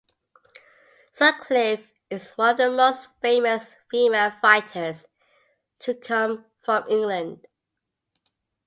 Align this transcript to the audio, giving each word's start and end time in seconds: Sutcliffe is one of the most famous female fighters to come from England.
Sutcliffe 1.13 1.85
is 2.09 2.29
one 2.31 2.49
of 2.49 2.57
the 2.57 2.71
most 2.71 3.05
famous 3.21 3.75
female 3.91 4.33
fighters 4.41 5.05
to 5.77 5.93
come 5.93 6.43
from 6.65 6.85
England. 6.89 7.45